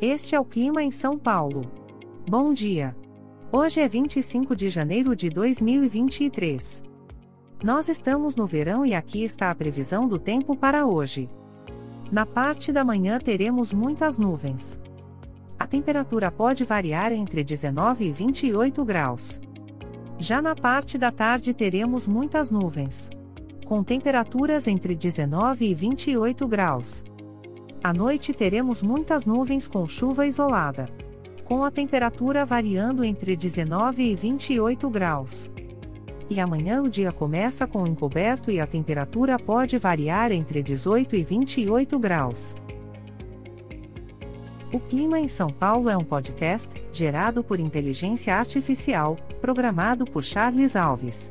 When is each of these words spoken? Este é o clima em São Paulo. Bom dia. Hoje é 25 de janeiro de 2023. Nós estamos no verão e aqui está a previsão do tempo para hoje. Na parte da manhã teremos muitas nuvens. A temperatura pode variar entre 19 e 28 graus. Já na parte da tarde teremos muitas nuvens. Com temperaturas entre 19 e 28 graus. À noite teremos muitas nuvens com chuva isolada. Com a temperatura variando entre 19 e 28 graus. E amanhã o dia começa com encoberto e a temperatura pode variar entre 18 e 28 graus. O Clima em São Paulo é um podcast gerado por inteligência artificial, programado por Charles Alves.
Este 0.00 0.34
é 0.34 0.40
o 0.40 0.44
clima 0.44 0.82
em 0.82 0.90
São 0.90 1.18
Paulo. 1.18 1.62
Bom 2.28 2.52
dia. 2.52 2.94
Hoje 3.50 3.80
é 3.80 3.88
25 3.88 4.54
de 4.54 4.68
janeiro 4.68 5.16
de 5.16 5.30
2023. 5.30 6.84
Nós 7.64 7.88
estamos 7.88 8.36
no 8.36 8.44
verão 8.44 8.84
e 8.84 8.94
aqui 8.94 9.24
está 9.24 9.50
a 9.50 9.54
previsão 9.54 10.06
do 10.06 10.18
tempo 10.18 10.54
para 10.54 10.84
hoje. 10.86 11.30
Na 12.12 12.26
parte 12.26 12.72
da 12.72 12.84
manhã 12.84 13.18
teremos 13.18 13.72
muitas 13.72 14.18
nuvens. 14.18 14.78
A 15.58 15.66
temperatura 15.66 16.30
pode 16.30 16.62
variar 16.62 17.10
entre 17.10 17.42
19 17.42 18.04
e 18.04 18.12
28 18.12 18.84
graus. 18.84 19.40
Já 20.18 20.42
na 20.42 20.54
parte 20.54 20.98
da 20.98 21.10
tarde 21.10 21.54
teremos 21.54 22.06
muitas 22.06 22.50
nuvens. 22.50 23.08
Com 23.64 23.82
temperaturas 23.82 24.68
entre 24.68 24.94
19 24.94 25.64
e 25.64 25.74
28 25.74 26.46
graus. 26.46 27.02
À 27.86 27.92
noite 27.92 28.32
teremos 28.32 28.82
muitas 28.82 29.24
nuvens 29.24 29.68
com 29.68 29.86
chuva 29.86 30.26
isolada. 30.26 30.88
Com 31.44 31.62
a 31.62 31.70
temperatura 31.70 32.44
variando 32.44 33.04
entre 33.04 33.36
19 33.36 34.02
e 34.02 34.12
28 34.12 34.90
graus. 34.90 35.48
E 36.28 36.40
amanhã 36.40 36.82
o 36.82 36.88
dia 36.88 37.12
começa 37.12 37.64
com 37.64 37.86
encoberto 37.86 38.50
e 38.50 38.58
a 38.58 38.66
temperatura 38.66 39.38
pode 39.38 39.78
variar 39.78 40.32
entre 40.32 40.64
18 40.64 41.14
e 41.14 41.22
28 41.22 41.96
graus. 41.96 42.56
O 44.72 44.80
Clima 44.80 45.20
em 45.20 45.28
São 45.28 45.48
Paulo 45.48 45.88
é 45.88 45.96
um 45.96 46.02
podcast 46.02 46.68
gerado 46.92 47.44
por 47.44 47.60
inteligência 47.60 48.34
artificial, 48.34 49.14
programado 49.40 50.04
por 50.04 50.24
Charles 50.24 50.74
Alves. 50.74 51.30